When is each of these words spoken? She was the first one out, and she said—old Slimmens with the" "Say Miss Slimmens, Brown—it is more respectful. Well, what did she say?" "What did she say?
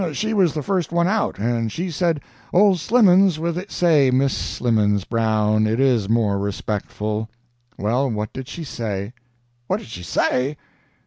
She 0.13 0.33
was 0.33 0.55
the 0.55 0.63
first 0.63 0.91
one 0.91 1.07
out, 1.07 1.37
and 1.37 1.71
she 1.71 1.91
said—old 1.91 2.79
Slimmens 2.79 3.37
with 3.37 3.53
the" 3.53 3.67
"Say 3.69 4.09
Miss 4.09 4.33
Slimmens, 4.35 5.07
Brown—it 5.07 5.79
is 5.79 6.09
more 6.09 6.39
respectful. 6.39 7.29
Well, 7.77 8.09
what 8.09 8.33
did 8.33 8.47
she 8.47 8.63
say?" 8.63 9.13
"What 9.67 9.77
did 9.77 9.89
she 9.89 10.01
say? 10.01 10.57